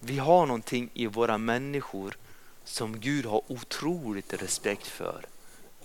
vi 0.00 0.18
har 0.18 0.46
någonting 0.46 0.90
i 0.94 1.06
våra 1.06 1.38
människor 1.38 2.16
som 2.64 3.00
Gud 3.00 3.26
har 3.26 3.42
otroligt 3.52 4.32
respekt 4.32 4.86
för. 4.86 5.26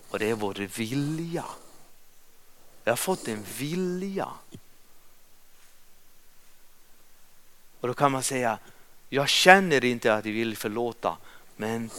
Och 0.09 0.19
det 0.19 0.29
är 0.29 0.33
vår 0.33 0.53
vilja. 0.77 1.45
Jag 2.87 2.91
har 2.91 2.97
fått 2.97 3.27
en 3.27 3.45
vilja. 3.57 4.29
Och 7.79 7.87
då 7.87 7.93
kan 7.93 8.11
man 8.11 8.23
säga, 8.23 8.59
jag 9.09 9.29
känner 9.29 9.85
inte 9.85 10.13
att 10.13 10.25
jag 10.25 10.33
vill 10.33 10.57
förlåta, 10.57 11.17
men 11.55 11.89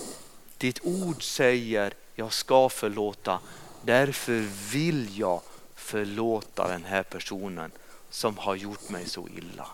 ditt 0.58 0.80
ord 0.82 1.22
säger 1.22 1.94
jag 2.14 2.32
ska 2.32 2.68
förlåta. 2.68 3.40
Därför 3.82 4.48
vill 4.72 5.18
jag 5.18 5.42
förlåta 5.74 6.68
den 6.68 6.84
här 6.84 7.02
personen 7.02 7.70
som 8.10 8.38
har 8.38 8.54
gjort 8.54 8.88
mig 8.88 9.08
så 9.08 9.28
illa. 9.28 9.68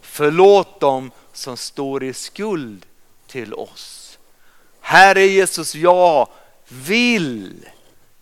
Förlåt 0.00 0.80
dem 0.80 1.10
som 1.32 1.56
står 1.56 2.04
i 2.04 2.12
skuld 2.12 2.86
till 3.26 3.54
oss. 3.54 4.05
Herre 4.88 5.26
Jesus, 5.26 5.74
jag 5.74 6.28
vill. 6.68 7.68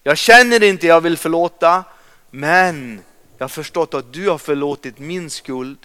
Jag 0.02 0.18
känner 0.18 0.62
inte 0.62 0.86
jag 0.86 1.00
vill 1.00 1.16
förlåta, 1.16 1.84
men 2.30 3.02
jag 3.38 3.44
har 3.44 3.48
förstått 3.48 3.94
att 3.94 4.12
du 4.12 4.28
har 4.28 4.38
förlåtit 4.38 4.98
min 4.98 5.30
skuld. 5.30 5.78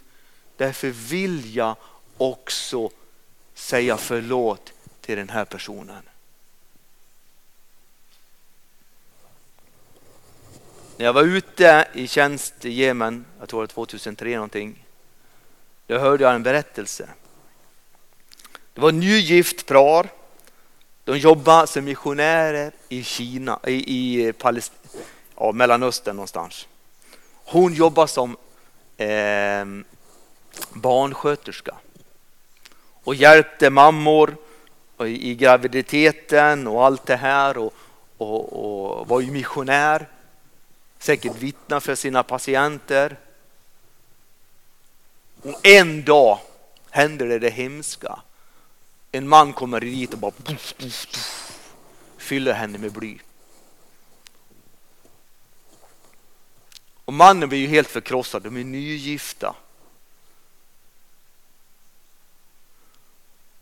Därför 0.57 0.89
vill 0.89 1.55
jag 1.55 1.75
också 2.17 2.89
säga 3.53 3.97
förlåt 3.97 4.73
till 5.01 5.17
den 5.17 5.29
här 5.29 5.45
personen. 5.45 6.03
När 10.97 11.05
jag 11.05 11.13
var 11.13 11.23
ute 11.23 11.87
i 11.93 12.07
tjänst 12.07 12.65
i 12.65 12.69
Jemen, 12.69 13.25
jag 13.39 13.49
tror 13.49 13.61
det 13.61 13.77
var 13.77 13.85
2003 13.85 14.35
någonting, 14.35 14.85
då 15.87 15.97
hörde 15.97 16.23
jag 16.23 16.35
en 16.35 16.43
berättelse. 16.43 17.09
Det 18.73 18.81
var 18.81 18.91
nygift 18.91 19.65
par. 19.65 20.18
De 21.09 21.17
jobbade 21.17 21.67
som 21.67 21.85
missionärer 21.85 22.71
i 22.89 23.03
Kina, 23.03 23.59
i, 23.67 23.73
i 23.73 24.33
Palest 24.33 24.73
ja, 25.35 25.51
Mellanöstern 25.51 26.15
någonstans. 26.15 26.67
Hon 27.33 27.73
jobbar 27.73 28.07
som 28.07 28.37
eh, 28.97 29.65
barnsköterska 30.73 31.75
och 33.03 33.15
hjälpte 33.15 33.69
mammor 33.69 34.35
i, 34.99 35.31
i 35.31 35.35
graviditeten 35.35 36.67
och 36.67 36.85
allt 36.85 37.05
det 37.05 37.15
här 37.15 37.57
och, 37.57 37.73
och, 38.17 38.53
och 38.53 39.07
var 39.07 39.21
ju 39.21 39.31
missionär. 39.31 40.07
Säkert 40.99 41.35
vittna 41.35 41.79
för 41.79 41.95
sina 41.95 42.23
patienter. 42.23 43.17
Och 45.43 45.67
en 45.67 46.03
dag 46.03 46.39
händer 46.89 47.27
det 47.27 47.39
det 47.39 47.49
hemska. 47.49 48.19
En 49.11 49.27
man 49.27 49.53
kommer 49.53 49.79
dit 49.79 50.13
och 50.13 50.19
bara 50.19 50.31
puff, 50.31 50.73
puff, 50.77 51.07
puff, 51.11 51.61
fyller 52.17 52.53
henne 52.53 52.77
med 52.77 52.91
bly. 52.91 53.19
Och 57.05 57.13
mannen 57.13 57.49
blir 57.49 57.59
ju 57.59 57.67
helt 57.67 57.87
förkrossad, 57.87 58.43
de 58.43 58.57
är 58.57 58.63
nygifta. 58.63 59.55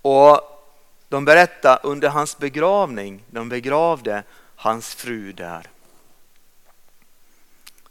Och 0.01 0.41
de 1.09 1.25
berättar 1.25 1.79
under 1.83 2.09
hans 2.09 2.37
begravning, 2.37 3.23
de 3.31 3.49
begravde 3.49 4.23
hans 4.55 4.95
fru 4.95 5.33
där. 5.33 5.69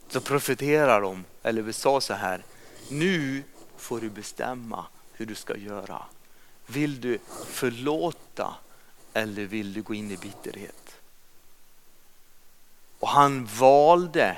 så 0.08 0.20
profeterar 0.20 1.00
de, 1.00 1.24
eller 1.42 1.62
vi 1.62 1.72
sa 1.72 2.00
så 2.00 2.14
här, 2.14 2.44
nu 2.88 3.42
får 3.76 4.00
du 4.00 4.10
bestämma 4.10 4.86
hur 5.12 5.26
du 5.26 5.34
ska 5.34 5.56
göra. 5.56 6.02
Vill 6.66 7.00
du 7.00 7.18
förlåta 7.46 8.54
eller 9.12 9.44
vill 9.44 9.72
du 9.72 9.82
gå 9.82 9.94
in 9.94 10.10
i 10.10 10.16
bitterhet? 10.16 10.96
Och 12.98 13.08
han 13.08 13.46
valde, 13.46 14.36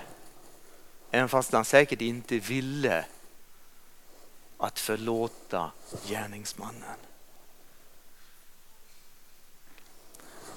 även 1.11 1.29
fast 1.29 1.53
han 1.53 1.65
säkert 1.65 2.01
inte 2.01 2.39
ville, 2.39 3.05
att 4.59 4.79
förlåta 4.79 5.71
gärningsmannen. 6.07 6.99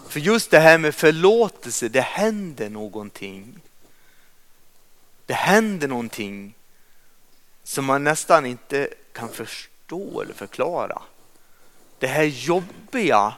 För 0.07 0.19
just 0.19 0.51
det 0.51 0.59
här 0.59 0.77
med 0.77 0.95
förlåtelse, 0.95 1.89
det 1.89 2.01
händer 2.01 2.69
någonting. 2.69 3.59
Det 5.25 5.33
händer 5.33 5.87
någonting 5.87 6.53
som 7.63 7.85
man 7.85 8.03
nästan 8.03 8.45
inte 8.45 8.93
kan 9.11 9.29
förstå 9.29 10.21
eller 10.21 10.33
förklara. 10.33 11.01
Det 12.01 12.07
här 12.07 12.23
jobbiga, 12.23 13.33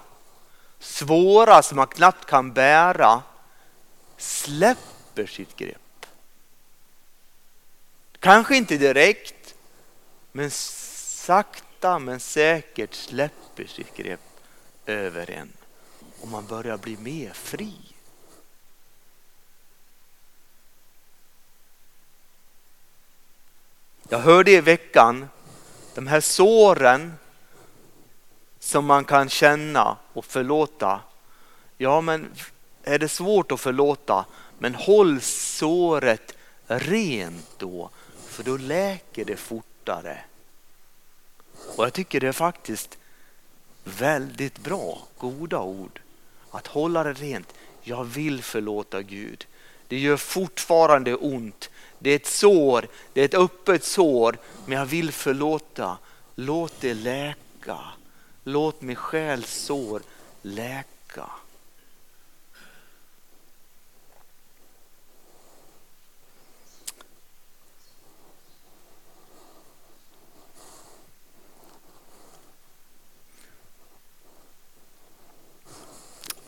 svåra 0.80 1.64
som 1.64 1.76
man 1.76 1.88
knappt 1.88 2.26
kan 2.26 2.54
bära 2.54 3.22
släpper 4.18 5.26
sitt 5.26 5.56
grepp. 5.56 6.06
Kanske 8.20 8.56
inte 8.58 8.78
direkt, 8.78 9.56
men 10.32 10.52
sakta 10.52 12.00
men 12.00 12.20
säkert 12.20 12.94
släpper 12.94 13.66
sitt 13.66 13.96
grepp 13.96 14.40
över 14.86 15.30
en 15.30 15.54
och 16.22 16.28
man 16.28 16.46
börjar 16.46 16.78
bli 16.78 16.98
mer 16.98 17.34
fri. 17.34 17.74
Jag 24.10 24.20
hörde 24.20 24.52
i 24.52 24.62
veckan 24.62 25.30
de 25.96 26.08
här 26.08 26.22
såren 26.22 27.14
som 28.64 28.86
man 28.86 29.06
kan 29.06 29.30
känna 29.30 29.98
och 30.14 30.26
förlåta. 30.26 31.02
Ja, 31.78 32.02
men 32.02 32.32
är 32.84 33.00
det 33.00 33.10
svårt 33.10 33.52
att 33.52 33.60
förlåta, 33.60 34.26
men 34.60 34.76
håll 34.76 35.22
såret 35.22 36.36
rent 36.68 37.50
då, 37.58 37.90
för 38.28 38.44
då 38.44 38.58
läker 38.58 39.26
det 39.26 39.36
fortare. 39.36 40.20
Och 41.76 41.86
jag 41.86 41.94
tycker 41.94 42.20
det 42.20 42.28
är 42.28 42.32
faktiskt 42.32 42.98
väldigt 43.84 44.60
bra, 44.60 45.08
goda 45.18 45.60
ord. 45.60 46.02
Att 46.52 46.68
hålla 46.68 47.04
det 47.04 47.14
rent. 47.14 47.54
Jag 47.82 48.04
vill 48.04 48.44
förlåta 48.44 49.02
Gud. 49.02 49.48
Det 49.88 50.00
gör 50.00 50.18
fortfarande 50.18 51.16
ont. 51.16 51.70
Det 52.00 52.10
är 52.10 52.16
ett 52.16 52.28
sår, 52.28 52.88
det 53.14 53.22
är 53.22 53.26
ett 53.26 53.34
öppet 53.34 53.84
sår, 53.84 54.38
men 54.66 54.78
jag 54.78 54.86
vill 54.86 55.12
förlåta. 55.12 55.98
Låt 56.36 56.74
det 56.82 56.94
läka. 56.94 57.78
Låt 58.44 58.82
min 58.82 58.96
själs 58.96 59.54
sår 59.54 60.02
läka. 60.42 61.30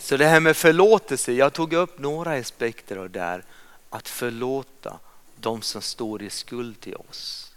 Så 0.05 0.17
det 0.17 0.25
här 0.25 0.39
med 0.39 0.57
förlåtelse, 0.57 1.31
jag 1.33 1.53
tog 1.53 1.73
upp 1.73 1.99
några 1.99 2.33
aspekter 2.33 2.97
av 2.97 3.09
det 3.09 3.19
där. 3.19 3.43
Att 3.89 4.07
förlåta 4.07 4.99
de 5.35 5.61
som 5.61 5.81
står 5.81 6.23
i 6.23 6.29
skuld 6.29 6.79
till 6.79 6.95
oss. 6.95 7.51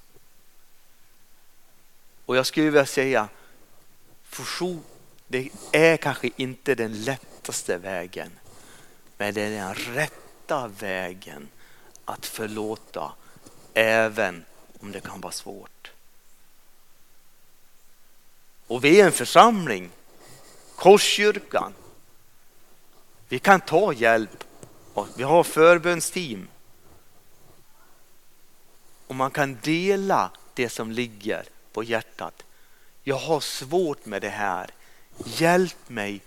Och 2.27 2.37
jag 2.37 2.47
skulle 2.47 2.67
vilja 2.67 2.87
säga, 2.87 3.29
fusion, 4.39 4.83
det 5.27 5.51
är 5.73 5.97
kanske 5.97 6.31
inte 6.37 6.75
den 6.75 7.03
lättaste 7.03 7.79
vägen. 7.79 8.31
Men 9.17 9.35
det 9.35 9.43
är 9.43 9.51
den 9.51 9.75
rätta 9.75 10.69
vägen 10.69 11.49
att 12.05 12.27
förlåta 12.27 13.13
även 13.75 14.45
om 14.81 14.93
det 14.93 15.01
kan 15.01 15.21
vara 15.21 15.33
svårt. 15.33 15.93
Och 18.67 18.85
vi 18.85 19.01
är 19.01 19.07
en 19.07 19.13
församling, 19.13 19.91
Korskyrkan, 20.77 21.75
vi 23.29 23.39
kan 23.39 23.61
ta 23.61 23.93
hjälp. 23.93 24.45
Vi 25.17 25.23
har 25.23 25.45
förbönsteam. 25.45 26.49
Och 29.07 29.15
man 29.15 29.31
kan 29.31 29.59
dela 29.63 30.31
det 30.55 30.69
som 30.69 30.91
ligger 30.91 31.45
på 31.73 31.85
hjärtat. 31.85 32.45
Jag 33.09 33.17
har 33.17 33.41
svårt 33.41 34.07
med 34.07 34.23
det 34.23 34.29
här. 34.29 34.71
Hjälp 35.25 35.89
mig, 35.89 36.21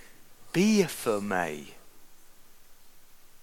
be 0.52 0.88
för 0.88 1.20
mig. 1.20 1.78